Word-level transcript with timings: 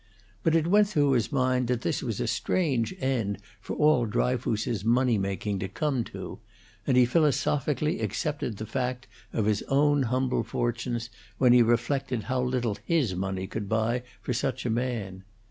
But 0.41 0.55
it 0.55 0.65
went 0.65 0.87
through 0.89 1.11
his 1.11 1.31
mind 1.31 1.67
that 1.67 1.81
this 1.81 2.01
was 2.01 2.19
a 2.19 2.25
strange 2.25 2.95
end 2.99 3.37
for 3.59 3.75
all 3.75 4.07
Dryfoos's 4.07 4.83
money 4.83 5.19
making 5.19 5.59
to 5.59 5.67
come 5.67 6.03
to; 6.05 6.39
and 6.87 6.97
he 6.97 7.05
philosophically 7.05 7.99
accepted 7.99 8.57
the 8.57 8.65
fact 8.65 9.05
of 9.31 9.45
his 9.45 9.61
own 9.67 10.01
humble 10.09 10.41
fortunes 10.43 11.11
when 11.37 11.53
he 11.53 11.61
reflected 11.61 12.23
how 12.23 12.41
little 12.41 12.79
his 12.83 13.13
money 13.13 13.45
could 13.45 13.69
buy 13.69 14.01
for 14.23 14.33
such 14.33 14.65
a 14.65 14.71
man. 14.71 15.23